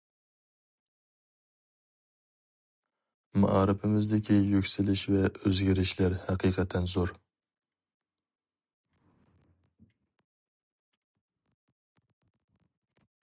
[3.41, 7.13] مائارىپىمىزدىكى يۈكسىلىش ۋە ئۆزگىرىشلەر ھەقىقەتەن زور.